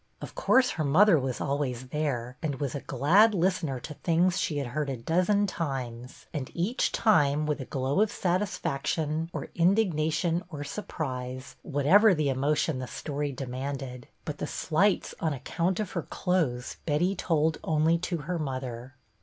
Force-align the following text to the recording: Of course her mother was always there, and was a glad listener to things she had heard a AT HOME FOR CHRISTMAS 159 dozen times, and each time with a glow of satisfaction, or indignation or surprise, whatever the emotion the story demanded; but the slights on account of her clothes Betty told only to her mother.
Of 0.19 0.33
course 0.33 0.71
her 0.71 0.83
mother 0.83 1.19
was 1.19 1.39
always 1.39 1.89
there, 1.89 2.35
and 2.41 2.55
was 2.59 2.73
a 2.73 2.79
glad 2.81 3.35
listener 3.35 3.79
to 3.81 3.93
things 3.93 4.39
she 4.39 4.57
had 4.57 4.69
heard 4.69 4.89
a 4.89 4.93
AT 4.93 4.97
HOME 5.07 5.07
FOR 5.07 5.13
CHRISTMAS 5.13 5.57
159 5.59 6.01
dozen 6.01 6.01
times, 6.01 6.25
and 6.33 6.51
each 6.57 6.91
time 6.91 7.45
with 7.45 7.61
a 7.61 7.65
glow 7.65 8.01
of 8.01 8.11
satisfaction, 8.11 9.29
or 9.31 9.49
indignation 9.53 10.43
or 10.49 10.63
surprise, 10.63 11.55
whatever 11.61 12.15
the 12.15 12.29
emotion 12.29 12.79
the 12.79 12.87
story 12.87 13.31
demanded; 13.31 14.07
but 14.25 14.39
the 14.39 14.47
slights 14.47 15.13
on 15.19 15.33
account 15.33 15.79
of 15.79 15.91
her 15.91 16.01
clothes 16.01 16.77
Betty 16.87 17.15
told 17.15 17.59
only 17.63 17.99
to 17.99 18.17
her 18.23 18.39
mother. 18.39 18.95